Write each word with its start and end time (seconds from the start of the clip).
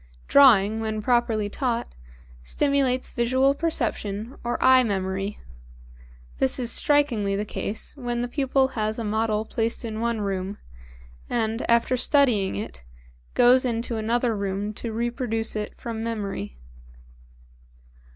Drawing 0.27 0.79
when 0.79 0.99
properly 0.99 1.47
taught 1.47 1.93
stimulates 2.41 3.11
visual 3.11 3.53
perception 3.53 4.35
or 4.43 4.57
eye 4.59 4.81
memory; 4.81 5.37
this 6.39 6.57
is 6.57 6.71
strikingly 6.71 7.35
the 7.35 7.45
case 7.45 7.95
when 7.95 8.23
the 8.23 8.27
pupil 8.27 8.69
has 8.69 8.97
a 8.97 9.03
model 9.03 9.45
placed 9.45 9.85
in 9.85 10.01
one 10.01 10.21
room, 10.21 10.57
and, 11.29 11.63
after 11.69 11.95
studying 11.97 12.55
it, 12.55 12.83
goes 13.35 13.63
into 13.63 13.97
another 13.97 14.35
room 14.35 14.73
to 14.73 14.91
reproduce 14.91 15.55
it 15.55 15.77
from 15.77 16.03
memory. 16.03 16.57